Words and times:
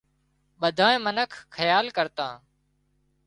ٻڌانئي 0.59 0.97
منک 1.05 1.31
کيال 1.55 1.85
ڪرتان 1.97 2.33